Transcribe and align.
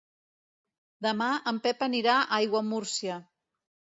Demà 1.07 1.27
en 1.51 1.59
Pep 1.67 1.85
anirà 1.87 2.15
a 2.21 2.25
Aiguamúrcia. 2.39 3.19